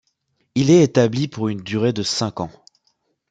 [0.55, 2.49] Il est établi pour une durée de cinq ans.